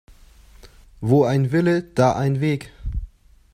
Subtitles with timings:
[0.99, 2.73] Wo ein Wille, da ein Weg.